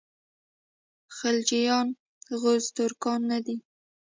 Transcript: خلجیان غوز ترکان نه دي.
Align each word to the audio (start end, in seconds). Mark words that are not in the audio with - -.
خلجیان 1.17 1.87
غوز 2.39 2.63
ترکان 2.75 3.21
نه 3.31 3.39
دي. 3.45 3.57